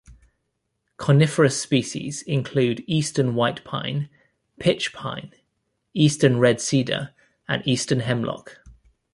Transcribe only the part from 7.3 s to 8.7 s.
and Eastern Hemlock.